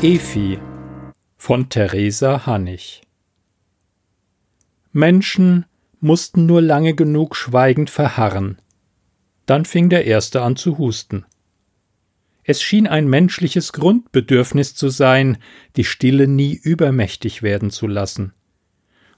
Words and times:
Efi 0.00 0.60
von 1.36 1.70
Theresa 1.70 2.46
Hannig 2.46 3.02
Menschen 4.92 5.66
mussten 5.98 6.46
nur 6.46 6.62
lange 6.62 6.94
genug 6.94 7.34
schweigend 7.34 7.90
verharren. 7.90 8.62
Dann 9.46 9.64
fing 9.64 9.88
der 9.88 10.04
Erste 10.04 10.42
an 10.42 10.54
zu 10.54 10.78
husten. 10.78 11.26
Es 12.44 12.62
schien 12.62 12.86
ein 12.86 13.08
menschliches 13.08 13.72
Grundbedürfnis 13.72 14.76
zu 14.76 14.88
sein, 14.88 15.38
die 15.74 15.82
Stille 15.82 16.28
nie 16.28 16.54
übermächtig 16.54 17.42
werden 17.42 17.72
zu 17.72 17.88
lassen. 17.88 18.34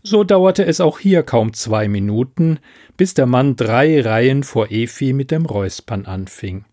So 0.03 0.25
dauerte 0.25 0.65
es 0.65 0.81
auch 0.81 0.99
hier 0.99 1.25
kaum 1.25 1.53
zwei 1.53 1.89
Minuten, 1.89 2.59
bis 2.97 3.13
der 3.13 3.27
Mann 3.27 3.55
drei 3.55 4.01
Reihen 4.01 4.45
vor 4.45 4.71
Efi 4.71 5.13
mit 5.13 5.31
dem 5.31 5.45
Räuspern 5.45 6.07
anfing. 6.07 6.65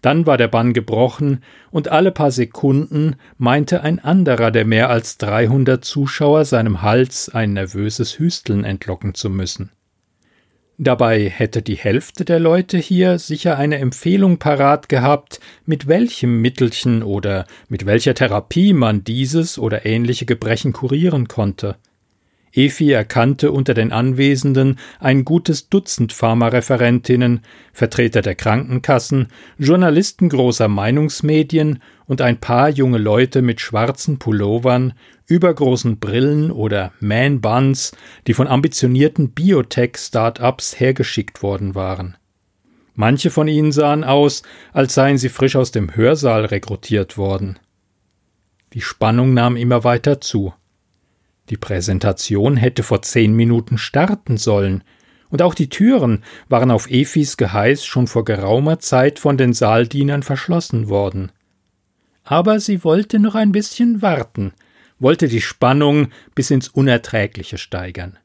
Dann 0.00 0.26
war 0.26 0.36
der 0.36 0.48
Bann 0.48 0.72
gebrochen, 0.74 1.42
und 1.70 1.88
alle 1.88 2.12
paar 2.12 2.30
Sekunden 2.30 3.16
meinte 3.36 3.82
ein 3.82 3.98
anderer 3.98 4.50
der 4.50 4.64
mehr 4.64 4.90
als 4.90 5.18
dreihundert 5.18 5.84
Zuschauer 5.84 6.44
seinem 6.44 6.82
Hals 6.82 7.28
ein 7.28 7.52
nervöses 7.52 8.18
Hüsteln 8.18 8.64
entlocken 8.64 9.14
zu 9.14 9.28
müssen. 9.28 9.70
Dabei 10.80 11.28
hätte 11.28 11.60
die 11.60 11.74
Hälfte 11.74 12.24
der 12.24 12.38
Leute 12.38 12.78
hier 12.78 13.18
sicher 13.18 13.58
eine 13.58 13.78
Empfehlung 13.78 14.38
parat 14.38 14.88
gehabt, 14.88 15.40
mit 15.66 15.88
welchem 15.88 16.40
Mittelchen 16.40 17.02
oder 17.02 17.46
mit 17.68 17.84
welcher 17.84 18.14
Therapie 18.14 18.72
man 18.72 19.02
dieses 19.02 19.58
oder 19.58 19.84
ähnliche 19.84 20.24
Gebrechen 20.24 20.72
kurieren 20.72 21.26
konnte. 21.26 21.74
Efi 22.52 22.90
erkannte 22.90 23.52
unter 23.52 23.74
den 23.74 23.92
Anwesenden 23.92 24.78
ein 25.00 25.24
gutes 25.24 25.68
Dutzend 25.68 26.12
Pharmareferentinnen, 26.12 27.40
Vertreter 27.72 28.22
der 28.22 28.34
Krankenkassen, 28.34 29.28
Journalisten 29.58 30.28
großer 30.28 30.68
Meinungsmedien 30.68 31.82
und 32.06 32.20
ein 32.20 32.38
paar 32.38 32.70
junge 32.70 32.98
Leute 32.98 33.42
mit 33.42 33.60
schwarzen 33.60 34.18
Pullovern, 34.18 34.94
übergroßen 35.26 35.98
Brillen 35.98 36.50
oder 36.50 36.92
Man-Buns, 37.00 37.92
die 38.26 38.34
von 38.34 38.48
ambitionierten 38.48 39.30
Biotech-Start-ups 39.30 40.80
hergeschickt 40.80 41.42
worden 41.42 41.74
waren. 41.74 42.16
Manche 42.94 43.30
von 43.30 43.46
ihnen 43.46 43.70
sahen 43.70 44.02
aus, 44.02 44.42
als 44.72 44.94
seien 44.94 45.18
sie 45.18 45.28
frisch 45.28 45.54
aus 45.54 45.70
dem 45.70 45.94
Hörsaal 45.94 46.46
rekrutiert 46.46 47.16
worden. 47.16 47.58
Die 48.72 48.80
Spannung 48.80 49.34
nahm 49.34 49.56
immer 49.56 49.84
weiter 49.84 50.20
zu. 50.20 50.52
Die 51.50 51.56
Präsentation 51.56 52.56
hätte 52.56 52.82
vor 52.82 53.02
zehn 53.02 53.34
Minuten 53.34 53.78
starten 53.78 54.36
sollen, 54.36 54.84
und 55.30 55.42
auch 55.42 55.54
die 55.54 55.68
Türen 55.68 56.24
waren 56.48 56.70
auf 56.70 56.90
Efis 56.90 57.36
Geheiß 57.36 57.84
schon 57.84 58.06
vor 58.06 58.24
geraumer 58.24 58.78
Zeit 58.78 59.18
von 59.18 59.36
den 59.36 59.52
Saaldienern 59.52 60.22
verschlossen 60.22 60.88
worden. 60.88 61.32
Aber 62.24 62.60
sie 62.60 62.82
wollte 62.82 63.18
noch 63.18 63.34
ein 63.34 63.52
bisschen 63.52 64.00
warten, 64.00 64.52
wollte 64.98 65.28
die 65.28 65.42
Spannung 65.42 66.08
bis 66.34 66.50
ins 66.50 66.68
Unerträgliche 66.68 67.58
steigern. 67.58 68.18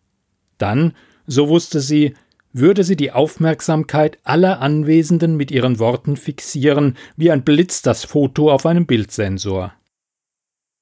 Dann, 0.58 0.94
so 1.26 1.50
wusste 1.50 1.82
sie, 1.82 2.14
würde 2.54 2.84
sie 2.84 2.96
die 2.96 3.12
Aufmerksamkeit 3.12 4.20
aller 4.24 4.62
Anwesenden 4.62 5.36
mit 5.36 5.52
ihren 5.52 5.80
Worten 5.80 6.16
fixieren, 6.16 6.96
wie 7.18 7.32
ein 7.32 7.44
Blitz 7.44 7.82
das 7.82 8.06
Foto 8.06 8.52
auf 8.52 8.66
einem 8.66 8.86
Bildsensor. 8.86 9.74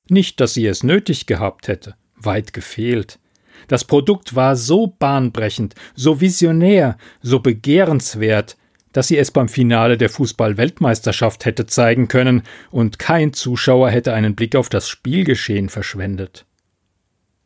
Nicht, 0.07 0.39
dass 0.39 0.53
sie 0.53 0.67
es 0.67 0.83
nötig 0.83 1.25
gehabt 1.25 1.67
hätte 1.67 1.95
weit 2.25 2.53
gefehlt. 2.53 3.19
Das 3.67 3.85
Produkt 3.85 4.35
war 4.35 4.55
so 4.55 4.87
bahnbrechend, 4.87 5.75
so 5.95 6.19
visionär, 6.19 6.97
so 7.21 7.39
begehrenswert, 7.39 8.57
dass 8.91 9.07
sie 9.07 9.17
es 9.17 9.31
beim 9.31 9.47
Finale 9.47 9.97
der 9.97 10.09
Fußball-Weltmeisterschaft 10.09 11.45
hätte 11.45 11.65
zeigen 11.65 12.07
können 12.07 12.43
und 12.71 12.99
kein 12.99 13.33
Zuschauer 13.33 13.89
hätte 13.89 14.13
einen 14.13 14.35
Blick 14.35 14.55
auf 14.55 14.69
das 14.69 14.89
Spielgeschehen 14.89 15.69
verschwendet. 15.69 16.45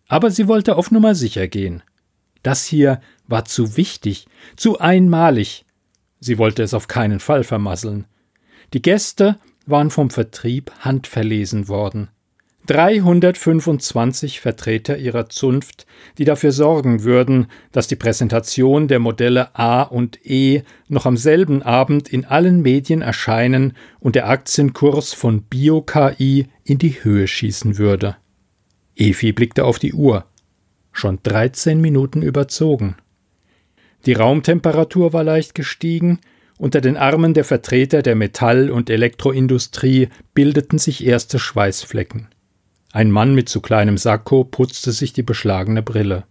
Aber 0.08 0.31
sie 0.31 0.47
wollte 0.47 0.75
auf 0.75 0.92
Nummer 0.92 1.16
sicher 1.16 1.47
gehen. 1.47 1.84
Das 2.44 2.66
hier 2.66 3.02
war 3.28 3.46
zu 3.46 3.78
wichtig, 3.78 4.28
zu 4.56 4.80
einmalig. 4.80 5.66
Sie 6.19 6.38
wollte 6.38 6.63
es 6.63 6.74
auf 6.74 6.88
keinen 6.88 7.19
Fall 7.19 7.44
vermasseln. 7.44 8.06
Die 8.74 8.81
Gäste 8.81 9.40
waren 9.66 9.90
vom 9.90 10.09
Vertrieb 10.09 10.72
handverlesen 10.80 11.68
worden. 11.68 12.09
325 12.66 14.40
Vertreter 14.40 14.98
ihrer 14.98 15.30
Zunft, 15.30 15.86
die 16.18 16.26
dafür 16.26 16.52
sorgen 16.52 17.03
würden, 17.03 17.48
dass 17.72 17.88
die 17.88 17.96
Präsentation 17.96 18.88
der 18.88 19.00
Modelle 19.00 19.56
A 19.56 19.84
und 19.84 20.20
E 20.26 20.64
noch 20.88 21.06
am 21.06 21.18
selben 21.18 21.62
Abend 21.62 22.09
in 22.09 22.25
allen 22.25 22.62
Medien 22.62 23.02
erscheinen 23.02 23.74
und 24.00 24.16
der 24.16 24.30
Aktienkurs 24.30 25.14
von 25.14 25.44
BioKI 25.44 26.48
in 26.64 26.78
die 26.78 27.04
Höhe 27.04 27.28
schießen 27.28 27.78
würde. 27.78 28.16
Efi 28.96 29.31
blickte 29.31 29.66
auf 29.66 29.80
die 29.80 29.94
Uhr. 29.94 30.25
Schon 30.92 31.20
13 31.24 31.81
Minuten 31.81 32.22
überzogen. 32.22 32.96
Die 34.06 34.14
Raumtemperatur 34.14 35.14
war 35.14 35.24
leicht 35.24 35.56
gestiegen, 35.56 36.20
unter 36.58 36.80
den 36.80 36.96
Armen 36.96 37.34
der 37.34 37.44
Vertreter 37.44 38.02
der 38.02 38.16
Metall- 38.16 38.70
und 38.70 38.90
Elektroindustrie 38.90 40.09
bildeten 40.34 40.78
sich 40.78 41.06
erste 41.06 41.38
Schweißflecken. 41.38 42.30
Ein 42.95 43.11
Mann 43.11 43.35
mit 43.35 43.50
zu 43.50 43.59
kleinem 43.59 43.97
Sakko 43.97 44.45
putzte 44.45 44.94
sich 44.94 45.11
die 45.11 45.22
beschlagene 45.22 45.81
Brille. 45.81 46.23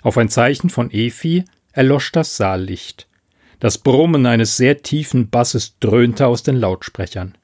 Auf 0.00 0.16
ein 0.16 0.28
Zeichen 0.28 0.70
von 0.70 0.92
Efi 0.92 1.44
erlosch 1.72 2.12
das 2.12 2.36
Saallicht. 2.36 3.08
Das 3.58 3.78
Brummen 3.78 4.26
eines 4.26 4.56
sehr 4.56 4.82
tiefen 4.82 5.28
Basses 5.28 5.80
dröhnte 5.80 6.28
aus 6.28 6.44
den 6.44 6.54
Lautsprechern. 6.54 7.36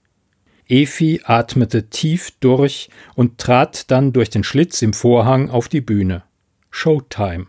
Efi 0.69 1.21
atmete 1.25 1.91
tief 1.91 2.31
durch 2.39 2.91
und 3.17 3.39
trat 3.39 3.91
dann 3.91 4.13
durch 4.13 4.31
den 4.31 4.45
Schlitz 4.45 4.81
im 4.81 4.93
Vorhang 4.93 5.51
auf 5.51 5.69
die 5.69 5.81
Bühne. 5.81 6.23
Showtime. 6.71 7.49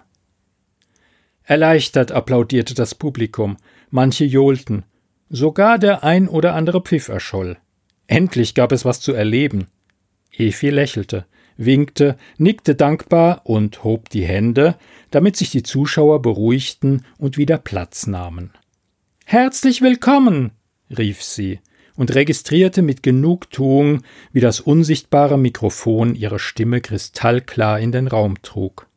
Erleichtert 1.44 2.12
applaudierte 2.12 2.74
das 2.74 2.96
Publikum, 2.96 3.58
manche 3.92 4.26
johlten, 4.26 4.86
sogar 5.30 5.78
der 5.78 6.04
ein 6.04 6.28
oder 6.28 6.56
andere 6.56 6.82
Pfiff 6.82 7.10
erscholl. 7.10 7.60
Endlich 8.08 8.56
gab 8.56 8.72
es 8.72 8.86
was 8.86 9.00
zu 9.00 9.14
erleben. 9.14 9.68
Efi 10.38 10.70
lächelte, 10.70 11.26
winkte, 11.58 12.18
nickte 12.38 12.76
dankbar 12.76 13.42
und 13.46 13.84
hob 13.84 14.10
die 14.10 14.26
Hände, 14.26 14.76
damit 15.12 15.36
sich 15.36 15.52
die 15.52 15.64
Zuschauer 15.64 16.22
beruhigten 16.22 17.06
und 17.18 17.38
wieder 17.38 17.58
Platz 17.58 18.08
nahmen. 18.08 18.52
Herzlich 19.26 19.82
willkommen, 19.82 20.52
rief 20.96 21.24
sie 21.24 21.60
und 21.96 22.16
registrierte 22.16 22.82
mit 22.82 23.04
Genugtuung, 23.04 24.02
wie 24.32 24.40
das 24.40 24.60
unsichtbare 24.60 25.38
Mikrofon 25.38 26.16
ihre 26.16 26.40
Stimme 26.40 26.82
kristallklar 26.82 27.80
in 27.80 27.92
den 27.92 28.08
Raum 28.08 28.42
trug. 28.42 28.88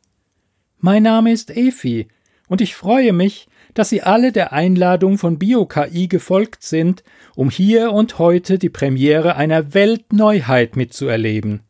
Mein 0.79 1.03
Name 1.03 1.31
ist 1.31 1.55
Efi, 1.55 2.07
und 2.47 2.61
ich 2.61 2.75
freue 2.75 3.13
mich, 3.13 3.47
dass 3.73 3.89
Sie 3.89 4.01
alle 4.01 4.31
der 4.31 4.53
Einladung 4.53 5.17
von 5.17 5.37
BioKI 5.37 6.07
gefolgt 6.07 6.63
sind, 6.63 7.03
um 7.35 7.49
hier 7.49 7.91
und 7.91 8.17
heute 8.17 8.57
die 8.57 8.69
Premiere 8.69 9.35
einer 9.35 9.73
Weltneuheit 9.73 10.75
mitzuerleben. 10.75 11.61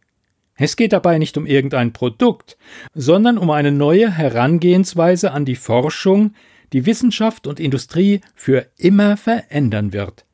Es 0.56 0.76
geht 0.76 0.94
dabei 0.94 1.20
nicht 1.20 1.38
um 1.38 1.46
irgendein 1.46 1.94
Produkt, 1.94 2.58
sondern 2.94 3.38
um 3.38 3.52
eine 3.52 3.72
neue 3.72 4.12
Herangehensweise 4.12 5.32
an 5.32 5.46
die 5.46 5.56
Forschung, 5.56 6.34
die 6.74 6.86
Wissenschaft 6.86 7.46
und 7.46 7.60
Industrie 7.60 8.22
für 8.34 8.68
immer 8.78 9.18
verändern 9.18 9.94
wird. 9.94 10.26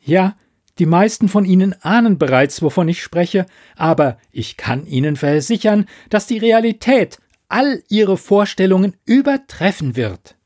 Ja, 0.00 0.36
die 0.78 0.86
meisten 0.86 1.28
von 1.28 1.44
Ihnen 1.44 1.74
ahnen 1.82 2.18
bereits, 2.18 2.60
wovon 2.60 2.88
ich 2.88 3.02
spreche, 3.02 3.46
aber 3.76 4.18
ich 4.32 4.56
kann 4.56 4.86
Ihnen 4.86 5.16
versichern, 5.16 5.86
dass 6.10 6.26
die 6.26 6.38
Realität 6.38 7.18
all 7.48 7.82
Ihre 7.88 8.16
Vorstellungen 8.16 8.96
übertreffen 9.04 9.96
wird. 9.96 10.36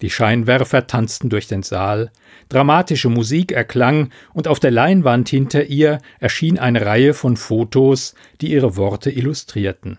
Die 0.00 0.10
Scheinwerfer 0.10 0.86
tanzten 0.86 1.30
durch 1.30 1.46
den 1.46 1.62
Saal, 1.62 2.10
dramatische 2.48 3.08
Musik 3.08 3.52
erklang, 3.52 4.10
und 4.32 4.48
auf 4.48 4.60
der 4.60 4.70
Leinwand 4.70 5.28
hinter 5.28 5.64
ihr 5.64 5.98
erschien 6.18 6.58
eine 6.58 6.84
Reihe 6.84 7.14
von 7.14 7.36
Fotos, 7.36 8.14
die 8.40 8.52
ihre 8.52 8.76
Worte 8.76 9.10
illustrierten. 9.10 9.98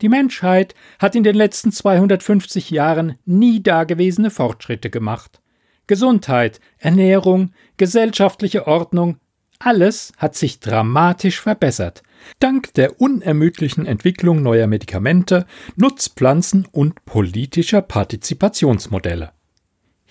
Die 0.00 0.08
Menschheit 0.08 0.74
hat 0.98 1.14
in 1.14 1.22
den 1.22 1.34
letzten 1.34 1.72
250 1.72 2.70
Jahren 2.70 3.18
nie 3.24 3.62
dagewesene 3.62 4.30
Fortschritte 4.30 4.90
gemacht. 4.90 5.40
Gesundheit, 5.86 6.60
Ernährung, 6.78 7.52
gesellschaftliche 7.76 8.66
Ordnung, 8.66 9.18
alles 9.58 10.12
hat 10.16 10.34
sich 10.34 10.60
dramatisch 10.60 11.40
verbessert, 11.40 12.02
dank 12.38 12.74
der 12.74 13.00
unermüdlichen 13.00 13.86
Entwicklung 13.86 14.42
neuer 14.42 14.66
Medikamente, 14.66 15.46
Nutzpflanzen 15.76 16.66
und 16.70 17.04
politischer 17.04 17.82
Partizipationsmodelle. 17.82 19.32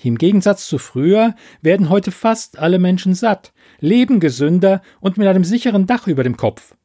Im 0.04 0.18
Gegensatz 0.18 0.68
zu 0.68 0.78
früher 0.78 1.36
werden 1.62 1.90
heute 1.90 2.12
fast 2.12 2.60
alle 2.60 2.80
Menschen 2.80 3.16
satt, 3.16 3.54
leben 3.80 4.20
gesünder 4.20 4.82
und 5.00 5.18
mit 5.18 5.28
einem 5.28 5.44
sicheren 5.44 5.88
Dach 5.88 6.08
über 6.08 6.24
dem 6.24 6.36
Kopf. 6.36 6.76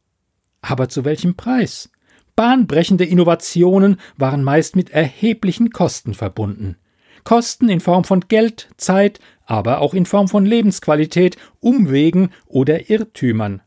Aber 0.63 0.89
zu 0.89 1.05
welchem 1.05 1.35
Preis? 1.35 1.91
Bahnbrechende 2.37 3.05
Innovationen 3.05 3.99
waren 4.17 4.45
meist 4.45 4.77
mit 4.77 4.91
erheblichen 4.91 5.71
Kosten 5.71 6.15
verbunden. 6.15 6.77
Kosten 7.25 7.69
in 7.69 7.81
Form 7.81 8.05
von 8.05 8.21
Geld, 8.29 8.69
Zeit, 8.77 9.19
aber 9.45 9.81
auch 9.81 9.95
in 9.95 10.07
Form 10.07 10.29
von 10.29 10.47
Lebensqualität, 10.47 11.37
Umwegen 11.59 12.31
oder 12.47 12.89
Irrtümern. 12.91 13.63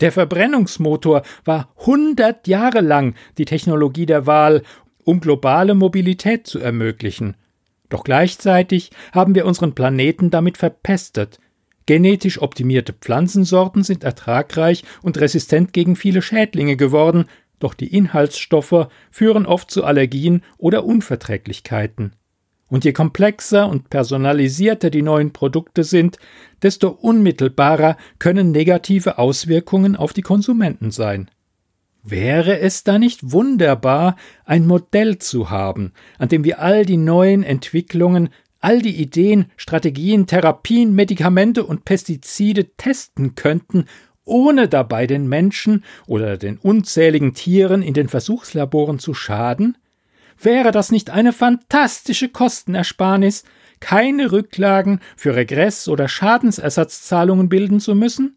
Der 0.00 0.12
Verbrennungsmotor 0.12 1.22
war 1.44 1.68
hundert 1.76 2.46
Jahre 2.46 2.80
lang 2.80 3.14
die 3.36 3.44
Technologie 3.44 4.06
der 4.06 4.26
Wahl, 4.26 4.62
um 5.04 5.20
globale 5.20 5.74
Mobilität 5.74 6.46
zu 6.46 6.58
ermöglichen. 6.58 7.36
Doch 7.88 8.04
gleichzeitig 8.04 8.90
haben 9.12 9.34
wir 9.34 9.46
unseren 9.46 9.74
Planeten 9.74 10.30
damit 10.30 10.58
verpestet. 10.58 11.40
Genetisch 11.86 12.40
optimierte 12.42 12.92
Pflanzensorten 12.92 13.82
sind 13.82 14.04
ertragreich 14.04 14.84
und 15.02 15.18
resistent 15.18 15.72
gegen 15.72 15.96
viele 15.96 16.20
Schädlinge 16.20 16.76
geworden, 16.76 17.24
doch 17.58 17.72
die 17.74 17.92
Inhaltsstoffe 17.96 18.88
führen 19.10 19.46
oft 19.46 19.70
zu 19.70 19.84
Allergien 19.84 20.42
oder 20.58 20.84
Unverträglichkeiten. 20.84 22.12
Und 22.68 22.84
je 22.84 22.92
komplexer 22.92 23.68
und 23.68 23.88
personalisierter 23.90 24.90
die 24.90 25.02
neuen 25.02 25.32
Produkte 25.32 25.84
sind, 25.84 26.18
desto 26.62 26.88
unmittelbarer 26.88 27.96
können 28.18 28.50
negative 28.50 29.18
Auswirkungen 29.18 29.96
auf 29.96 30.12
die 30.12 30.22
Konsumenten 30.22 30.90
sein. 30.90 31.30
Wäre 32.02 32.60
es 32.60 32.84
da 32.84 32.98
nicht 32.98 33.32
wunderbar, 33.32 34.16
ein 34.44 34.66
Modell 34.66 35.18
zu 35.18 35.50
haben, 35.50 35.92
an 36.18 36.28
dem 36.28 36.44
wir 36.44 36.60
all 36.60 36.84
die 36.86 36.96
neuen 36.96 37.42
Entwicklungen, 37.42 38.30
all 38.60 38.80
die 38.80 38.96
Ideen, 38.96 39.46
Strategien, 39.56 40.26
Therapien, 40.26 40.94
Medikamente 40.94 41.64
und 41.64 41.84
Pestizide 41.84 42.76
testen 42.76 43.34
könnten, 43.34 43.86
ohne 44.24 44.68
dabei 44.68 45.06
den 45.06 45.28
Menschen 45.28 45.84
oder 46.06 46.36
den 46.36 46.58
unzähligen 46.58 47.34
Tieren 47.34 47.82
in 47.82 47.94
den 47.94 48.08
Versuchslaboren 48.08 48.98
zu 48.98 49.14
schaden? 49.14 49.78
Wäre 50.40 50.70
das 50.70 50.92
nicht 50.92 51.10
eine 51.10 51.32
fantastische 51.32 52.28
Kostenersparnis, 52.28 53.44
keine 53.80 54.32
Rücklagen 54.32 55.00
für 55.16 55.34
Regress- 55.34 55.88
oder 55.88 56.08
Schadensersatzzahlungen 56.08 57.48
bilden 57.48 57.80
zu 57.80 57.94
müssen? 57.94 58.36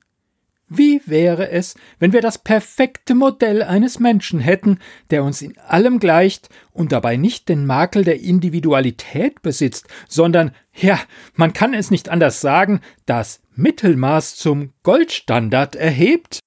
Wie 0.73 1.01
wäre 1.05 1.49
es, 1.49 1.75
wenn 1.99 2.13
wir 2.13 2.21
das 2.21 2.37
perfekte 2.37 3.13
Modell 3.13 3.61
eines 3.61 3.99
Menschen 3.99 4.39
hätten, 4.39 4.79
der 5.09 5.25
uns 5.25 5.41
in 5.41 5.57
allem 5.57 5.99
gleicht 5.99 6.47
und 6.71 6.93
dabei 6.93 7.17
nicht 7.17 7.49
den 7.49 7.65
Makel 7.65 8.05
der 8.05 8.21
Individualität 8.21 9.41
besitzt, 9.41 9.89
sondern, 10.07 10.51
ja, 10.73 10.97
man 11.33 11.51
kann 11.51 11.73
es 11.73 11.91
nicht 11.91 12.07
anders 12.07 12.39
sagen, 12.39 12.79
das 13.05 13.41
Mittelmaß 13.53 14.37
zum 14.37 14.71
Goldstandard 14.83 15.75
erhebt? 15.75 16.39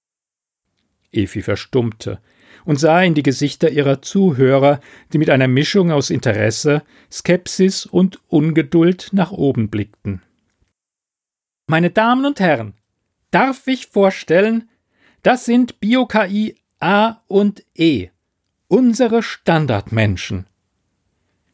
Efi 1.12 1.43
verstummte 1.43 2.19
und 2.64 2.78
sah 2.78 3.02
in 3.02 3.14
die 3.14 3.22
Gesichter 3.22 3.70
ihrer 3.70 4.02
Zuhörer, 4.02 4.81
die 5.12 5.19
mit 5.19 5.31
einer 5.31 5.49
Mischung 5.49 5.90
aus 5.90 6.11
Interesse, 6.11 6.82
Skepsis 7.11 7.87
und 7.87 8.20
Ungeduld 8.28 9.11
nach 9.12 9.32
oben 9.32 9.69
blickten. 9.69 10.22
Meine 11.66 11.90
Damen 11.90 12.26
und 12.26 12.40
Herren, 12.40 12.75
darf 13.31 13.66
ich 13.66 13.87
vorstellen, 13.87 14.69
das 15.22 15.44
sind 15.44 15.81
BioKI 15.81 16.56
A 16.81 17.16
und 17.26 17.64
E, 17.75 18.08
unsere 18.69 19.22
Standardmenschen. 19.22 20.46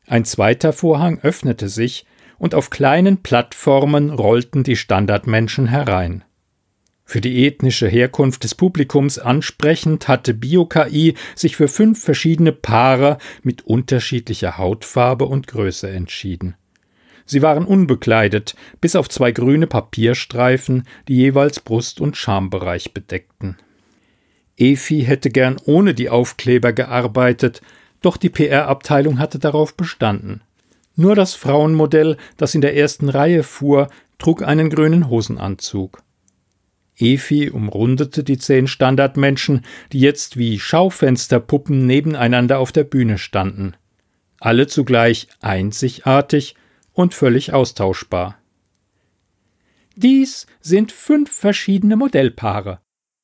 Ein 0.06 0.24
zweiter 0.24 0.72
Vorhang 0.72 1.20
öffnete 1.20 1.68
sich, 1.68 2.06
und 2.38 2.54
auf 2.54 2.70
kleinen 2.70 3.22
Plattformen 3.22 4.10
rollten 4.10 4.64
die 4.64 4.74
Standardmenschen 4.76 5.66
herein. 5.66 6.24
Für 7.10 7.20
die 7.20 7.44
ethnische 7.44 7.88
Herkunft 7.88 8.44
des 8.44 8.54
Publikums 8.54 9.18
ansprechend 9.18 10.06
hatte 10.06 10.32
BioKI 10.32 11.14
sich 11.34 11.56
für 11.56 11.66
fünf 11.66 12.00
verschiedene 12.00 12.52
Paare 12.52 13.18
mit 13.42 13.62
unterschiedlicher 13.62 14.58
Hautfarbe 14.58 15.24
und 15.26 15.48
Größe 15.48 15.90
entschieden. 15.90 16.54
Sie 17.26 17.42
waren 17.42 17.64
unbekleidet, 17.64 18.54
bis 18.80 18.94
auf 18.94 19.08
zwei 19.08 19.32
grüne 19.32 19.66
Papierstreifen, 19.66 20.84
die 21.08 21.16
jeweils 21.16 21.58
Brust- 21.58 22.00
und 22.00 22.16
Schambereich 22.16 22.94
bedeckten. 22.94 23.56
Efi 24.56 25.02
hätte 25.02 25.30
gern 25.30 25.56
ohne 25.64 25.94
die 25.94 26.10
Aufkleber 26.10 26.72
gearbeitet, 26.72 27.60
doch 28.02 28.18
die 28.18 28.30
PR-Abteilung 28.30 29.18
hatte 29.18 29.40
darauf 29.40 29.74
bestanden. 29.74 30.42
Nur 30.94 31.16
das 31.16 31.34
Frauenmodell, 31.34 32.18
das 32.36 32.54
in 32.54 32.60
der 32.60 32.76
ersten 32.76 33.08
Reihe 33.08 33.42
fuhr, 33.42 33.88
trug 34.18 34.44
einen 34.44 34.70
grünen 34.70 35.10
Hosenanzug. 35.10 36.04
Efi 37.00 37.50
umrundete 37.50 38.25
die 38.25 38.38
zehn 38.38 38.67
Standardmenschen, 38.67 39.62
die 39.93 40.00
jetzt 40.00 40.37
wie 40.37 40.58
Schaufensterpuppen 40.58 41.87
nebeneinander 41.87 42.58
auf 42.58 42.73
der 42.73 42.85
Bühne 42.85 43.19
standen. 43.19 43.75
Alle 44.38 44.67
zugleich 44.67 45.29
einzigartig 45.41 46.55
und 46.93 47.14
völlig 47.14 47.52
austauschbar. 47.52 48.38
Dies 49.97 50.47
sind 50.61 50.93
fünf 50.93 51.31
verschiedene 51.31 51.97
Modellpaare. 51.97 52.81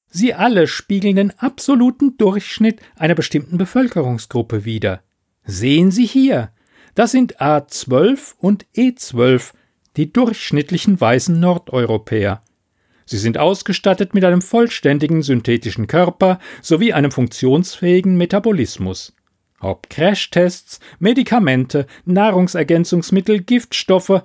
Sie 0.09 0.35
alle 0.35 0.67
spiegeln 0.67 1.17
den 1.17 1.39
absoluten 1.39 2.17
Durchschnitt 2.17 2.81
einer 2.97 3.15
bestimmten 3.15 3.59
Bevölkerungsgruppe 3.59 4.65
wider. 4.65 5.03
Sehen 5.45 5.91
Sie 5.91 6.07
hier, 6.07 6.53
das 6.95 7.13
sind 7.13 7.41
A12 7.41 8.35
und 8.39 8.67
E12, 8.75 9.53
die 9.97 10.13
durchschnittlichen 10.13 11.01
weißen 11.01 11.39
Nordeuropäer. 11.39 12.43
Sie 13.07 13.19
sind 13.19 13.39
ausgestattet 13.39 14.15
mit 14.15 14.25
einem 14.25 14.43
vollständigen 14.43 15.23
synthetischen 15.23 15.87
Körper 15.87 16.41
sowie 16.61 16.93
einem 16.93 17.13
funktionsfähigen 17.13 18.17
Metabolismus. 18.17 19.15
Ob 19.61 19.89
Crashtests, 19.89 20.81
Medikamente, 20.99 21.87
Nahrungsergänzungsmittel, 22.05 23.43
Giftstoffe, 23.43 24.23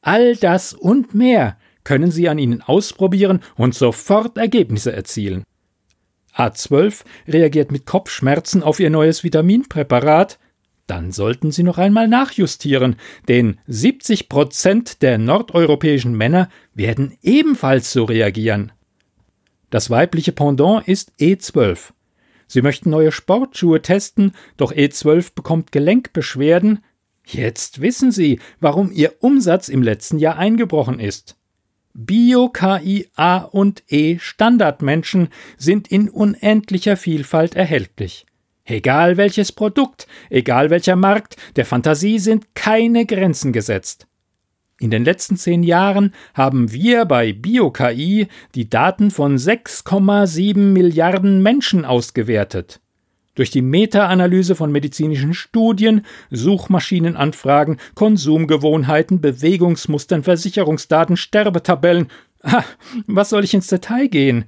all 0.00 0.36
das 0.36 0.72
und 0.72 1.14
mehr 1.14 1.58
können 1.84 2.10
Sie 2.10 2.28
an 2.28 2.38
ihnen 2.38 2.62
ausprobieren 2.62 3.40
und 3.56 3.74
sofort 3.74 4.38
Ergebnisse 4.38 4.92
erzielen. 4.92 5.44
A12 6.34 7.02
reagiert 7.28 7.72
mit 7.72 7.86
Kopfschmerzen 7.86 8.62
auf 8.62 8.80
ihr 8.80 8.90
neues 8.90 9.24
Vitaminpräparat, 9.24 10.38
dann 10.90 11.12
sollten 11.12 11.52
Sie 11.52 11.62
noch 11.62 11.78
einmal 11.78 12.08
nachjustieren, 12.08 12.96
denn 13.28 13.58
70 13.68 14.28
Prozent 14.28 15.02
der 15.02 15.18
nordeuropäischen 15.18 16.14
Männer 16.14 16.48
werden 16.74 17.16
ebenfalls 17.22 17.92
so 17.92 18.04
reagieren. 18.04 18.72
Das 19.70 19.88
weibliche 19.88 20.32
Pendant 20.32 20.88
ist 20.88 21.12
E12. 21.20 21.92
Sie 22.48 22.62
möchten 22.62 22.90
neue 22.90 23.12
Sportschuhe 23.12 23.80
testen, 23.80 24.32
doch 24.56 24.72
E12 24.72 25.32
bekommt 25.36 25.70
Gelenkbeschwerden. 25.70 26.80
Jetzt 27.24 27.80
wissen 27.80 28.10
Sie, 28.10 28.40
warum 28.58 28.90
Ihr 28.90 29.14
Umsatz 29.20 29.68
im 29.68 29.84
letzten 29.84 30.18
Jahr 30.18 30.36
eingebrochen 30.38 30.98
ist. 30.98 31.36
Bio, 31.94 32.48
KI, 32.48 33.08
A 33.14 33.38
und 33.38 33.84
E 33.86 34.18
Standardmenschen 34.18 35.28
sind 35.56 35.86
in 35.86 36.08
unendlicher 36.08 36.96
Vielfalt 36.96 37.54
erhältlich. 37.54 38.26
Egal 38.70 39.16
welches 39.16 39.50
Produkt, 39.50 40.06
egal 40.28 40.70
welcher 40.70 40.94
Markt, 40.94 41.34
der 41.56 41.66
Fantasie 41.66 42.20
sind 42.20 42.54
keine 42.54 43.04
Grenzen 43.04 43.52
gesetzt. 43.52 44.06
In 44.78 44.92
den 44.92 45.04
letzten 45.04 45.36
zehn 45.36 45.64
Jahren 45.64 46.14
haben 46.34 46.70
wir 46.70 47.04
bei 47.04 47.32
BioKI 47.32 48.28
die 48.54 48.70
Daten 48.70 49.10
von 49.10 49.38
6,7 49.38 50.56
Milliarden 50.56 51.42
Menschen 51.42 51.84
ausgewertet. 51.84 52.80
Durch 53.34 53.50
die 53.50 53.60
Meta-Analyse 53.60 54.54
von 54.54 54.70
medizinischen 54.70 55.34
Studien, 55.34 56.06
Suchmaschinenanfragen, 56.30 57.78
Konsumgewohnheiten, 57.96 59.20
Bewegungsmustern, 59.20 60.22
Versicherungsdaten, 60.22 61.16
Sterbetabellen. 61.16 62.06
Ah, 62.42 62.62
was 63.08 63.30
soll 63.30 63.42
ich 63.42 63.52
ins 63.52 63.66
Detail 63.66 64.06
gehen? 64.06 64.44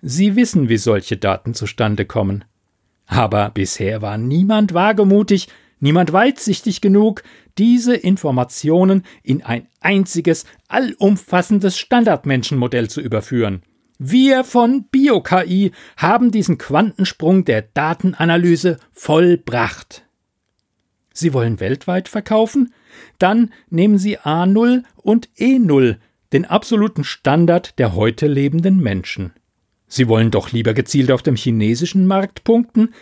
Sie 0.00 0.34
wissen, 0.34 0.70
wie 0.70 0.78
solche 0.78 1.18
Daten 1.18 1.52
zustande 1.52 2.06
kommen. 2.06 2.44
Aber 3.06 3.50
bisher 3.50 4.02
war 4.02 4.18
niemand 4.18 4.74
wagemutig, 4.74 5.48
niemand 5.80 6.12
weitsichtig 6.12 6.80
genug, 6.80 7.22
diese 7.58 7.94
Informationen 7.94 9.04
in 9.22 9.42
ein 9.42 9.68
einziges, 9.80 10.44
allumfassendes 10.68 11.78
Standardmenschenmodell 11.78 12.90
zu 12.90 13.00
überführen. 13.00 13.62
Wir 13.98 14.44
von 14.44 14.84
BioKI 14.90 15.72
haben 15.96 16.30
diesen 16.30 16.58
Quantensprung 16.58 17.44
der 17.44 17.62
Datenanalyse 17.62 18.78
vollbracht. 18.92 20.04
Sie 21.14 21.32
wollen 21.32 21.60
weltweit 21.60 22.08
verkaufen? 22.08 22.74
Dann 23.18 23.52
nehmen 23.70 23.96
Sie 23.96 24.18
A0 24.18 24.82
und 24.96 25.30
E0, 25.38 25.96
den 26.32 26.44
absoluten 26.44 27.04
Standard 27.04 27.78
der 27.78 27.94
heute 27.94 28.26
lebenden 28.26 28.80
Menschen. 28.80 29.32
Sie 29.88 30.08
wollen 30.08 30.30
doch 30.30 30.52
lieber 30.52 30.74
gezielt 30.74 31.10
auf 31.10 31.22
dem 31.22 31.36
chinesischen 31.36 32.06
Markt 32.06 32.44
punkten? 32.44 32.94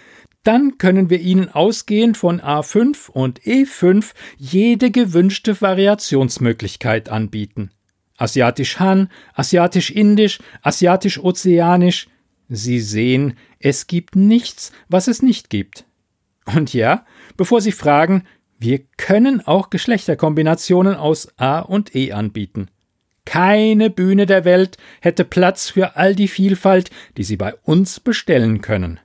Dann 0.43 0.77
können 0.77 1.09
wir 1.09 1.21
Ihnen 1.21 1.49
ausgehend 1.49 2.17
von 2.17 2.41
A5 2.41 3.11
und 3.11 3.41
E5 3.41 4.13
jede 4.37 4.91
gewünschte 4.91 5.61
Variationsmöglichkeit 5.61 7.09
anbieten. 7.09 7.71
Asiatisch 8.19 8.79
Han, 8.79 9.09
Asiatisch-Indisch, 9.35 10.41
Asiatisch-Ozeanisch. 10.63 12.09
Sie 12.49 12.81
sehen, 12.81 13.39
es 13.59 13.87
gibt 13.87 14.17
nichts, 14.17 14.71
was 14.89 15.09
es 15.09 15.23
nicht 15.23 15.49
gibt. 15.49 15.87
Und 16.45 16.75
ja, 16.75 17.07
bevor 17.37 17.63
Sie 17.63 17.73
fragen, 17.73 18.25
Wir 18.59 18.79
können 18.97 19.41
auch 19.47 19.69
Geschlechterkombinationen 19.69 20.95
aus 20.95 21.29
A 21.37 21.59
und 21.59 21.95
E 21.95 22.13
anbieten. 22.13 22.69
Keine 23.25 23.91
Bühne 23.91 24.27
der 24.27 24.45
Welt 24.45 24.77
hätte 25.01 25.25
Platz 25.25 25.71
für 25.71 25.97
all 25.97 26.15
die 26.15 26.29
Vielfalt, 26.29 26.91
die 27.17 27.25
Sie 27.25 27.37
bei 27.37 27.55
uns 27.63 28.01
bestellen 28.01 28.61
können. 28.61 29.01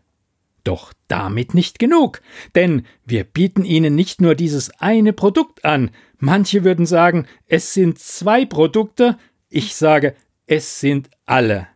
Doch 0.63 0.93
damit 1.07 1.53
nicht 1.53 1.79
genug, 1.79 2.21
denn 2.53 2.85
wir 3.05 3.23
bieten 3.23 3.63
Ihnen 3.63 3.95
nicht 3.95 4.21
nur 4.21 4.35
dieses 4.35 4.69
eine 4.79 5.13
Produkt 5.13 5.63
an, 5.65 5.91
manche 6.17 6.63
würden 6.63 6.85
sagen, 6.85 7.27
es 7.47 7.73
sind 7.73 7.97
zwei 7.97 8.45
Produkte, 8.45 9.17
ich 9.49 9.75
sage, 9.75 10.15
es 10.47 10.79
sind 10.79 11.09
alle. 11.25 11.67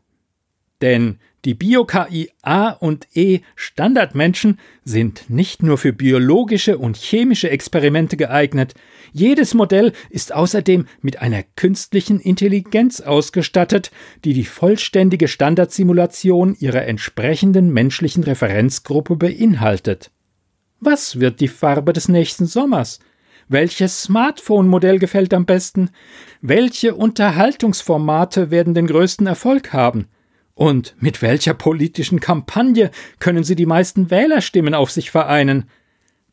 Denn 0.81 1.19
die 1.45 1.53
Bio-KI 1.53 2.31
A 2.41 2.69
und 2.69 3.07
E 3.13 3.41
Standardmenschen 3.55 4.59
sind 4.85 5.29
nicht 5.29 5.61
nur 5.61 5.77
für 5.77 5.91
biologische 5.91 6.77
und 6.77 6.95
chemische 6.95 7.49
Experimente 7.49 8.15
geeignet, 8.15 8.75
jedes 9.11 9.53
Modell 9.53 9.91
ist 10.09 10.33
außerdem 10.33 10.87
mit 11.01 11.21
einer 11.21 11.43
künstlichen 11.55 12.19
Intelligenz 12.19 13.01
ausgestattet, 13.01 13.91
die 14.23 14.33
die 14.33 14.45
vollständige 14.45 15.27
Standardsimulation 15.27 16.55
ihrer 16.59 16.85
entsprechenden 16.85 17.71
menschlichen 17.73 18.23
Referenzgruppe 18.23 19.17
beinhaltet. 19.17 20.11
Was 20.79 21.19
wird 21.19 21.41
die 21.41 21.47
Farbe 21.47 21.93
des 21.93 22.07
nächsten 22.07 22.45
Sommers? 22.45 22.99
Welches 23.49 24.01
Smartphone-Modell 24.03 24.99
gefällt 24.99 25.33
am 25.33 25.45
besten? 25.45 25.89
Welche 26.41 26.95
Unterhaltungsformate 26.95 28.49
werden 28.49 28.73
den 28.73 28.87
größten 28.87 29.27
Erfolg 29.27 29.73
haben? 29.73 30.07
Und 30.55 30.95
mit 30.99 31.21
welcher 31.21 31.53
politischen 31.53 32.19
Kampagne 32.19 32.91
können 33.19 33.43
Sie 33.43 33.55
die 33.55 33.65
meisten 33.65 34.11
Wählerstimmen 34.11 34.73
auf 34.73 34.91
sich 34.91 35.09
vereinen? 35.09 35.69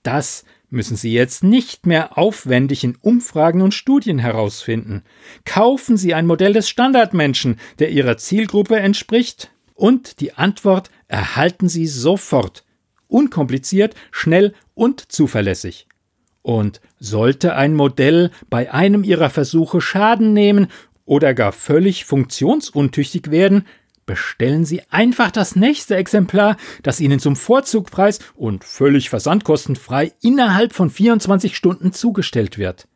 Das 0.03 0.45
müssen 0.69 0.97
Sie 0.97 1.13
jetzt 1.13 1.43
nicht 1.43 1.87
mehr 1.87 2.17
aufwendig 2.17 2.85
in 2.85 2.97
Umfragen 3.01 3.63
und 3.63 3.75
Studien 3.75 4.19
herausfinden. 4.19 5.03
Kaufen 5.45 5.97
Sie 5.97 6.15
ein 6.15 6.27
Modell 6.27 6.53
des 6.53 6.69
Standardmenschen, 6.69 7.59
der 7.79 7.91
Ihrer 7.91 8.17
Zielgruppe 8.17 8.77
entspricht, 8.77 9.51
und 9.75 10.21
die 10.21 10.35
Antwort 10.35 10.91
erhalten 11.09 11.69
Sie 11.71 11.87
sofort. 11.87 12.65
Unkompliziert, 13.09 13.95
schnell 14.11 14.55
und 14.75 15.11
zuverlässig. 15.11 15.89
Und 16.43 16.83
sollte 16.99 17.57
ein 17.57 17.75
Modell 17.75 18.31
bei 18.51 18.73
einem 18.73 19.05
Ihrer 19.05 19.31
Versuche 19.31 19.81
Schaden 19.81 20.35
nehmen 20.35 20.69
oder 21.07 21.35
gar 21.35 21.53
völlig 21.53 22.05
funktionsuntüchtig 22.05 23.31
werden, 23.31 23.67
bestellen 24.11 24.65
Sie 24.65 24.83
einfach 24.91 25.31
das 25.31 25.55
nächste 25.55 25.95
Exemplar, 25.95 26.57
das 26.83 26.99
Ihnen 26.99 27.21
zum 27.21 27.37
Vorzugpreis 27.37 28.19
und 28.35 28.65
völlig 28.65 29.09
versandkostenfrei 29.09 30.13
innerhalb 30.21 30.73
von 30.73 30.91
24 30.91 31.57
Stunden 31.57 31.93
zugestellt 31.93 32.59
wird. 32.59 32.89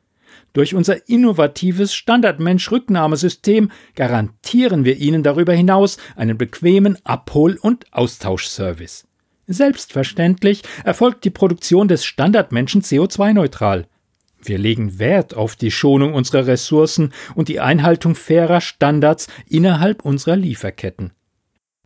Durch 0.54 0.74
unser 0.74 1.08
innovatives 1.08 1.94
Standardmensch-Rücknahmesystem 1.94 3.70
garantieren 3.94 4.84
wir 4.84 4.96
Ihnen 4.96 5.22
darüber 5.22 5.52
hinaus 5.52 5.98
einen 6.16 6.36
bequemen 6.36 6.98
Abhol- 7.04 7.60
und 7.62 7.86
Austauschservice. 7.92 9.06
Selbstverständlich 9.46 10.64
erfolgt 10.82 11.24
die 11.24 11.30
Produktion 11.30 11.86
des 11.86 12.04
Standardmenschen 12.04 12.82
CO2-neutral. 12.82 13.86
Wir 14.46 14.58
legen 14.58 14.98
Wert 14.98 15.34
auf 15.34 15.56
die 15.56 15.70
Schonung 15.70 16.14
unserer 16.14 16.46
Ressourcen 16.46 17.12
und 17.34 17.48
die 17.48 17.60
Einhaltung 17.60 18.14
fairer 18.14 18.60
Standards 18.60 19.28
innerhalb 19.48 20.04
unserer 20.04 20.36
Lieferketten. 20.36 21.12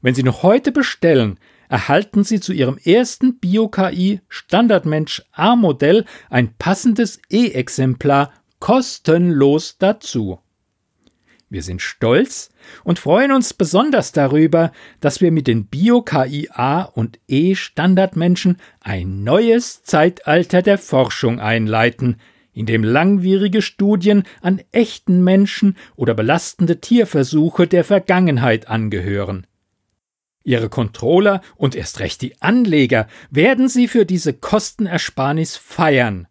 Wenn 0.00 0.14
Sie 0.14 0.22
noch 0.22 0.42
heute 0.42 0.72
bestellen, 0.72 1.38
erhalten 1.68 2.24
Sie 2.24 2.40
zu 2.40 2.52
Ihrem 2.52 2.78
ersten 2.78 3.38
BioKI 3.38 4.20
Standardmensch 4.28 5.22
A-Modell 5.32 6.04
ein 6.30 6.54
passendes 6.56 7.20
E-Exemplar 7.30 8.32
kostenlos 8.58 9.78
dazu. 9.78 10.40
Wir 11.50 11.62
sind 11.62 11.80
stolz 11.80 12.50
und 12.84 12.98
freuen 12.98 13.32
uns 13.32 13.54
besonders 13.54 14.12
darüber, 14.12 14.70
dass 15.00 15.22
wir 15.22 15.32
mit 15.32 15.46
den 15.46 15.66
Bio-KI 15.66 16.50
A 16.52 16.82
und 16.82 17.18
E 17.26 17.54
Standardmenschen 17.54 18.58
ein 18.80 19.24
neues 19.24 19.82
Zeitalter 19.82 20.60
der 20.60 20.76
Forschung 20.76 21.40
einleiten, 21.40 22.18
in 22.58 22.66
dem 22.66 22.82
langwierige 22.82 23.62
Studien 23.62 24.24
an 24.42 24.60
echten 24.72 25.22
Menschen 25.22 25.76
oder 25.94 26.14
belastende 26.14 26.80
Tierversuche 26.80 27.68
der 27.68 27.84
Vergangenheit 27.84 28.66
angehören. 28.66 29.46
Ihre 30.42 30.68
Controller 30.68 31.40
und 31.54 31.76
erst 31.76 32.00
recht 32.00 32.20
die 32.20 32.42
Anleger 32.42 33.06
werden 33.30 33.68
Sie 33.68 33.86
für 33.86 34.04
diese 34.04 34.32
Kostenersparnis 34.32 35.56
feiern. 35.56 36.26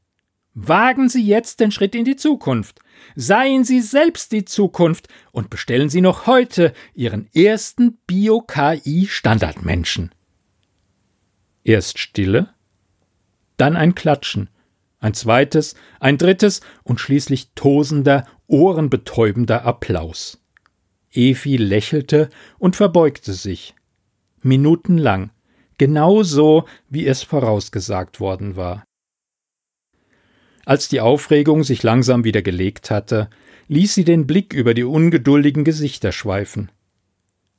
Wagen 0.54 1.08
Sie 1.08 1.24
jetzt 1.24 1.62
den 1.62 1.72
Schritt 1.72 1.96
in 1.96 2.04
die 2.04 2.18
Zukunft. 2.18 2.82
Seien 3.16 3.64
Sie 3.64 3.80
selbst 3.80 4.34
die 4.34 4.44
Zukunft 4.44 5.08
und 5.32 5.50
bestellen 5.50 5.90
Sie 5.90 6.02
noch 6.02 6.28
heute 6.28 6.74
Ihren 6.94 7.30
ersten 7.34 8.00
Bio-KI-Standardmenschen. 8.06 10.12
Erst 11.64 12.00
Stille, 12.00 12.50
dann 13.56 13.78
ein 13.78 13.96
Klatschen 13.96 14.50
ein 15.00 15.14
zweites, 15.14 15.76
ein 16.00 16.18
drittes 16.18 16.62
und 16.84 17.00
schließlich 17.00 17.52
tosender, 17.54 18.26
ohrenbetäubender 18.48 19.64
Applaus. 19.64 20.42
Evi 21.12 21.58
lächelte 21.58 22.30
und 22.58 22.76
verbeugte 22.76 23.34
sich. 23.34 23.76
Minutenlang, 24.42 25.32
genau 25.78 26.24
so, 26.24 26.66
wie 26.90 27.08
es 27.08 27.24
vorausgesagt 27.24 28.20
worden 28.20 28.56
war. 28.56 28.84
Als 30.66 30.90
die 30.90 31.00
Aufregung 31.00 31.64
sich 31.64 31.84
langsam 31.84 32.24
wieder 32.24 32.42
gelegt 32.42 32.92
hatte, 32.92 33.30
ließ 33.68 33.94
sie 33.94 34.04
den 34.04 34.28
Blick 34.28 34.54
über 34.54 34.74
die 34.74 34.84
ungeduldigen 34.84 35.64
Gesichter 35.64 36.12
schweifen. 36.12 36.72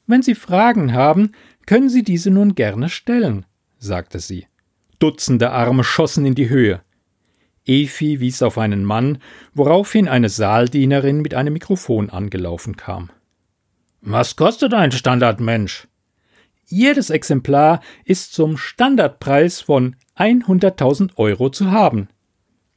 Wenn 0.07 0.23
Sie 0.23 0.35
Fragen 0.35 0.95
haben, 0.95 1.33
können 1.66 1.90
Sie 1.90 2.02
diese 2.02 2.30
nun 2.30 2.54
gerne 2.54 2.88
stellen, 2.88 3.45
sagte 3.78 4.21
sie. 4.21 4.47
Dutzende 4.99 5.50
Arme 5.50 5.85
schossen 5.85 6.25
in 6.25 6.35
die 6.35 6.49
Höhe. 6.49 6.83
Efi 7.69 8.21
wies 8.21 8.43
auf 8.43 8.59
einen 8.59 8.85
Mann, 8.85 9.19
woraufhin 9.55 10.09
eine 10.09 10.29
Saaldienerin 10.29 11.21
mit 11.21 11.35
einem 11.35 11.53
Mikrofon 11.53 12.11
angelaufen 12.11 12.77
kam. 12.77 13.11
Was 14.01 14.37
kostet 14.37 14.75
ein 14.75 14.91
Standardmensch? 14.91 15.87
Jedes 16.65 17.11
Exemplar 17.11 17.81
ist 18.05 18.33
zum 18.33 18.57
Standardpreis 18.57 19.61
von 19.61 19.97
100.000 20.17 21.17
Euro 21.17 21.51
zu 21.51 21.71
haben. 21.71 22.09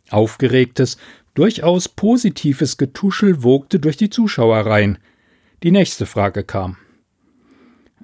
Aufgeregtes, 0.10 0.98
durchaus 1.34 1.90
positives 1.90 2.78
Getuschel 2.78 3.44
wogte 3.44 3.80
durch 3.80 3.98
die 3.98 4.10
Zuschauereien. 4.10 4.98
Die 5.64 5.72
nächste 5.72 6.06
Frage 6.06 6.44
kam. 6.44 6.78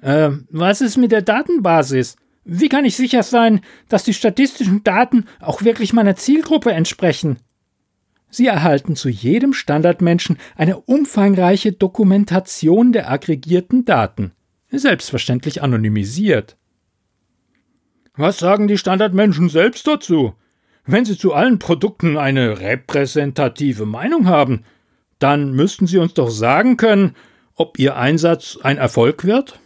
Äh, 0.00 0.30
was 0.50 0.80
ist 0.80 0.96
mit 0.96 1.12
der 1.12 1.22
Datenbasis? 1.22 2.16
Wie 2.50 2.70
kann 2.70 2.86
ich 2.86 2.96
sicher 2.96 3.22
sein, 3.22 3.60
dass 3.90 4.04
die 4.04 4.14
statistischen 4.14 4.82
Daten 4.82 5.26
auch 5.38 5.64
wirklich 5.64 5.92
meiner 5.92 6.16
Zielgruppe 6.16 6.72
entsprechen? 6.72 7.36
Sie 8.30 8.46
erhalten 8.46 8.96
zu 8.96 9.10
jedem 9.10 9.52
Standardmenschen 9.52 10.38
eine 10.56 10.78
umfangreiche 10.78 11.72
Dokumentation 11.72 12.92
der 12.92 13.10
aggregierten 13.10 13.84
Daten, 13.84 14.32
selbstverständlich 14.70 15.60
anonymisiert. 15.60 16.56
Was 18.16 18.38
sagen 18.38 18.66
die 18.66 18.78
Standardmenschen 18.78 19.50
selbst 19.50 19.86
dazu? 19.86 20.32
Wenn 20.86 21.04
sie 21.04 21.18
zu 21.18 21.34
allen 21.34 21.58
Produkten 21.58 22.16
eine 22.16 22.60
repräsentative 22.60 23.84
Meinung 23.84 24.26
haben, 24.26 24.64
dann 25.18 25.52
müssten 25.52 25.86
sie 25.86 25.98
uns 25.98 26.14
doch 26.14 26.30
sagen 26.30 26.78
können, 26.78 27.14
ob 27.56 27.78
ihr 27.78 27.96
Einsatz 27.96 28.58
ein 28.62 28.78
Erfolg 28.78 29.24
wird? 29.24 29.60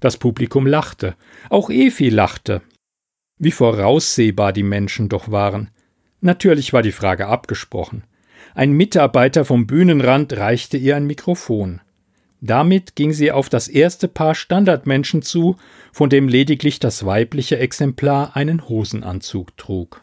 Das 0.00 0.16
Publikum 0.16 0.66
lachte, 0.66 1.14
auch 1.52 1.70
Efi 1.70 2.08
lachte. 2.08 2.62
Wie 3.38 3.52
voraussehbar 3.52 4.52
die 4.52 4.62
Menschen 4.62 5.08
doch 5.08 5.30
waren. 5.30 5.70
Natürlich 6.20 6.72
war 6.72 6.82
die 6.82 6.92
Frage 6.92 7.26
abgesprochen. 7.26 8.04
Ein 8.54 8.72
Mitarbeiter 8.72 9.44
vom 9.44 9.66
Bühnenrand 9.66 10.36
reichte 10.36 10.76
ihr 10.76 10.96
ein 10.96 11.06
Mikrofon. 11.06 11.80
Damit 12.40 12.96
ging 12.96 13.12
sie 13.12 13.30
auf 13.32 13.48
das 13.48 13.68
erste 13.68 14.08
Paar 14.08 14.34
Standardmenschen 14.34 15.22
zu, 15.22 15.56
von 15.92 16.10
dem 16.10 16.28
lediglich 16.28 16.80
das 16.80 17.06
weibliche 17.06 17.58
Exemplar 17.58 18.36
einen 18.36 18.68
Hosenanzug 18.68 19.56
trug. 19.56 20.02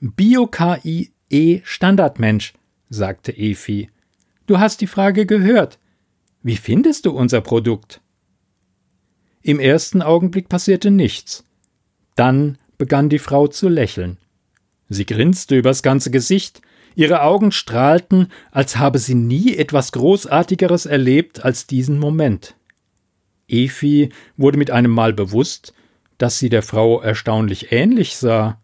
Bio-KI 0.00 1.10
E 1.32 1.60
Standardmensch, 1.62 2.54
sagte 2.88 3.30
Efi. 3.30 3.88
Du 4.46 4.58
hast 4.58 4.80
die 4.80 4.88
Frage 4.88 5.26
gehört. 5.26 5.78
Wie 6.42 6.56
findest 6.56 7.06
du 7.06 7.12
unser 7.12 7.40
Produkt? 7.40 8.00
Im 9.42 9.58
ersten 9.58 10.02
Augenblick 10.02 10.48
passierte 10.48 10.90
nichts. 10.90 11.44
Dann 12.14 12.58
begann 12.78 13.08
die 13.08 13.18
Frau 13.18 13.46
zu 13.46 13.68
lächeln. 13.68 14.18
Sie 14.88 15.06
grinste 15.06 15.56
übers 15.56 15.82
ganze 15.82 16.10
Gesicht, 16.10 16.60
ihre 16.94 17.22
Augen 17.22 17.52
strahlten, 17.52 18.28
als 18.50 18.76
habe 18.76 18.98
sie 18.98 19.14
nie 19.14 19.56
etwas 19.56 19.92
Großartigeres 19.92 20.86
erlebt 20.86 21.44
als 21.44 21.66
diesen 21.66 21.98
Moment. 21.98 22.56
Efi 23.48 24.10
wurde 24.36 24.58
mit 24.58 24.70
einem 24.70 24.90
Mal 24.90 25.12
bewusst, 25.12 25.72
dass 26.18 26.38
sie 26.38 26.48
der 26.48 26.62
Frau 26.62 27.00
erstaunlich 27.00 27.72
ähnlich 27.72 28.16
sah. 28.16 28.60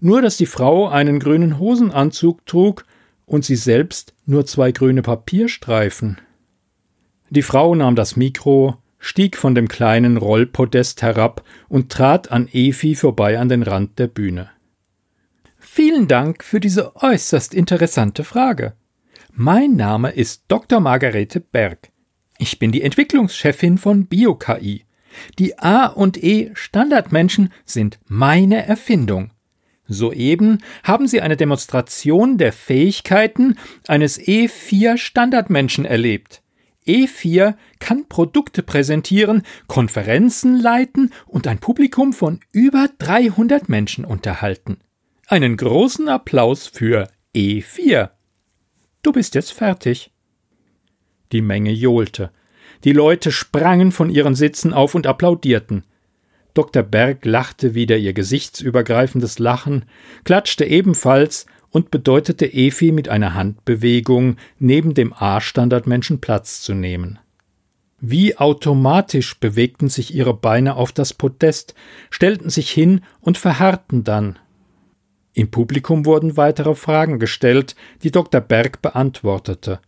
nur 0.00 0.22
dass 0.22 0.36
die 0.38 0.46
Frau 0.46 0.88
einen 0.88 1.20
grünen 1.20 1.58
Hosenanzug 1.58 2.44
trug 2.46 2.84
und 3.26 3.44
sie 3.44 3.56
selbst 3.56 4.14
nur 4.26 4.46
zwei 4.46 4.72
grüne 4.72 5.02
Papierstreifen. 5.02 6.18
Die 7.28 7.42
Frau 7.42 7.74
nahm 7.74 7.96
das 7.96 8.16
Mikro, 8.16 8.78
stieg 9.00 9.36
von 9.36 9.56
dem 9.56 9.66
kleinen 9.66 10.16
Rollpodest 10.16 11.02
herab 11.02 11.42
und 11.68 11.90
trat 11.90 12.30
an 12.30 12.48
Efi 12.52 12.94
vorbei 12.94 13.38
an 13.38 13.48
den 13.48 13.64
Rand 13.64 13.98
der 13.98 14.06
Bühne. 14.06 14.50
Vielen 15.58 16.06
Dank 16.06 16.44
für 16.44 16.60
diese 16.60 16.94
äußerst 16.96 17.54
interessante 17.54 18.22
Frage. 18.22 18.74
Mein 19.32 19.74
Name 19.76 20.10
ist 20.10 20.44
Dr. 20.48 20.80
Margarete 20.80 21.40
Berg. 21.40 21.90
Ich 22.38 22.58
bin 22.58 22.72
die 22.72 22.82
Entwicklungschefin 22.82 23.78
von 23.78 24.06
BioKI. 24.06 24.84
Die 25.38 25.58
A 25.58 25.86
und 25.86 26.22
E 26.22 26.50
Standardmenschen 26.54 27.52
sind 27.64 27.98
meine 28.06 28.66
Erfindung. 28.66 29.32
Soeben 29.86 30.62
haben 30.84 31.08
Sie 31.08 31.20
eine 31.20 31.36
Demonstration 31.36 32.38
der 32.38 32.52
Fähigkeiten 32.52 33.56
eines 33.88 34.20
E4 34.20 34.96
Standardmenschen 34.96 35.84
erlebt. 35.84 36.42
E4 36.86 37.56
kann 37.78 38.08
Produkte 38.08 38.62
präsentieren, 38.62 39.42
Konferenzen 39.66 40.58
leiten 40.58 41.12
und 41.26 41.46
ein 41.46 41.58
Publikum 41.58 42.12
von 42.12 42.40
über 42.52 42.88
300 42.98 43.68
Menschen 43.68 44.04
unterhalten. 44.04 44.78
Einen 45.26 45.56
großen 45.56 46.08
Applaus 46.08 46.66
für 46.66 47.08
E4. 47.34 48.10
Du 49.02 49.12
bist 49.12 49.34
jetzt 49.34 49.52
fertig. 49.52 50.10
Die 51.32 51.42
Menge 51.42 51.70
johlte. 51.70 52.32
Die 52.84 52.92
Leute 52.92 53.30
sprangen 53.30 53.92
von 53.92 54.10
ihren 54.10 54.34
Sitzen 54.34 54.72
auf 54.72 54.94
und 54.94 55.06
applaudierten. 55.06 55.84
Dr. 56.54 56.82
Berg 56.82 57.24
lachte 57.24 57.74
wieder 57.74 57.96
ihr 57.96 58.12
gesichtsübergreifendes 58.12 59.38
Lachen, 59.38 59.84
klatschte 60.24 60.64
ebenfalls 60.64 61.46
und 61.70 61.90
bedeutete 61.90 62.46
Efi 62.46 62.92
mit 62.92 63.08
einer 63.08 63.34
Handbewegung, 63.34 64.36
neben 64.58 64.94
dem 64.94 65.12
A-Standardmenschen 65.12 66.20
Platz 66.20 66.60
zu 66.62 66.74
nehmen. 66.74 67.18
Wie 68.00 68.36
automatisch 68.38 69.38
bewegten 69.38 69.88
sich 69.88 70.14
ihre 70.14 70.34
Beine 70.34 70.76
auf 70.76 70.90
das 70.90 71.12
Podest, 71.12 71.74
stellten 72.08 72.48
sich 72.48 72.70
hin 72.70 73.02
und 73.20 73.36
verharrten 73.36 74.04
dann. 74.04 74.38
Im 75.34 75.50
Publikum 75.50 76.06
wurden 76.06 76.36
weitere 76.36 76.74
Fragen 76.74 77.18
gestellt, 77.18 77.76
die 78.02 78.10
Dr. 78.10 78.40
Berg 78.40 78.82
beantwortete. 78.82 79.80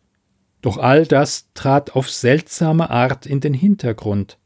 Doch 0.61 0.77
all 0.77 1.07
das 1.07 1.49
trat 1.55 1.97
auf 1.97 2.09
seltsame 2.11 2.91
Art 2.91 3.27
in 3.27 3.41
den 3.41 3.55
Hintergrund. 3.55 4.39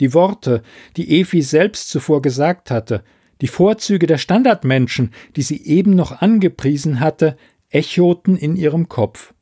Die 0.00 0.12
Worte, 0.12 0.62
die 0.96 1.20
Efi 1.20 1.42
selbst 1.42 1.90
zuvor 1.90 2.20
gesagt 2.20 2.70
hatte, 2.70 3.04
die 3.40 3.48
Vorzüge 3.48 4.06
der 4.06 4.18
Standardmenschen, 4.18 5.12
die 5.36 5.42
sie 5.42 5.64
eben 5.64 5.94
noch 5.94 6.20
angepriesen 6.20 7.00
hatte, 7.00 7.36
echoten 7.70 8.36
in 8.36 8.56
ihrem 8.56 8.88
Kopf. 8.88 9.34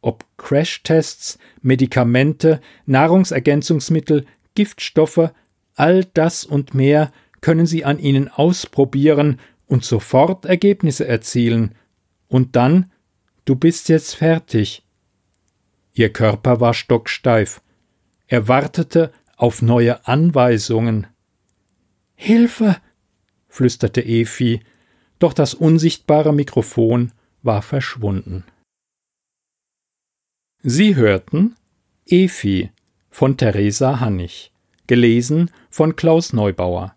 Ob 0.00 0.24
Crashtests, 0.36 1.38
Medikamente, 1.62 2.60
Nahrungsergänzungsmittel, 2.86 4.26
Giftstoffe, 4.54 5.30
all 5.74 6.04
das 6.04 6.44
und 6.44 6.74
mehr 6.74 7.12
können 7.40 7.66
sie 7.66 7.84
an 7.84 7.98
ihnen 7.98 8.28
ausprobieren 8.28 9.40
und 9.66 9.84
sofort 9.84 10.44
Ergebnisse 10.44 11.06
erzielen. 11.06 11.74
Und 12.28 12.56
dann, 12.56 12.90
du 13.44 13.56
bist 13.56 13.88
jetzt 13.88 14.16
fertig. 14.16 14.82
Ihr 15.92 16.12
Körper 16.12 16.60
war 16.60 16.74
stocksteif. 16.74 17.60
Er 18.26 18.46
wartete 18.46 19.12
auf 19.36 19.62
neue 19.62 20.06
Anweisungen. 20.06 21.06
Hilfe! 22.14 22.76
Flüsterte 23.48 24.02
Efi, 24.02 24.60
doch 25.18 25.32
das 25.32 25.54
unsichtbare 25.54 26.32
Mikrofon 26.32 27.12
war 27.42 27.62
verschwunden. 27.62 28.44
Sie 30.62 30.96
hörten 30.96 31.54
Efi 32.06 32.70
von 33.10 33.36
Theresa 33.36 34.00
Hannig, 34.00 34.52
gelesen 34.86 35.50
von 35.70 35.96
Klaus 35.96 36.32
Neubauer, 36.32 36.94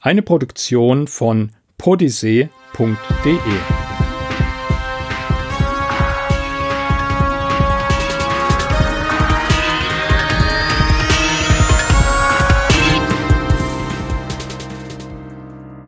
eine 0.00 0.22
Produktion 0.22 1.06
von 1.06 1.52
podyssee.de 1.76 2.50